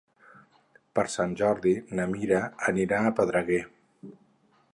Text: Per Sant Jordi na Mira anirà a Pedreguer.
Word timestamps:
Per 0.99 1.03
Sant 1.17 1.35
Jordi 1.43 1.75
na 1.99 2.09
Mira 2.15 2.43
anirà 2.73 3.03
a 3.03 3.13
Pedreguer. 3.21 3.65